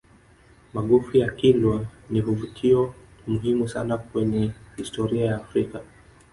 magofu 0.73 1.17
ya 1.17 1.29
kilwa 1.31 1.85
ni 2.09 2.21
vivutio 2.21 2.93
muhimu 3.27 3.67
sana 3.69 3.97
kwenye 3.97 4.51
historia 4.77 5.25
ya 5.25 5.35
africa 5.37 5.79